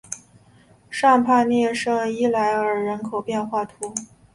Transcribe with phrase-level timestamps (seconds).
[0.89, 4.07] 尚帕涅圣伊莱尔人口变化图示